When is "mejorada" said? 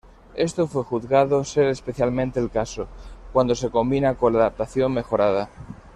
4.95-5.51